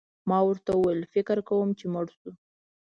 ما 0.29 0.39
ورته 0.47 0.71
وویل: 0.75 1.01
فکر 1.13 1.37
کوم 1.49 1.69
چي 1.79 1.85
مړ 1.93 2.05
شو. 2.17 2.29